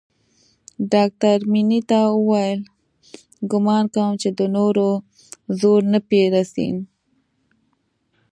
[0.93, 2.59] ډاکتر مينې ته وويل
[3.51, 4.89] ګومان کوم چې د نورو
[5.59, 6.69] زور نه پې رسي.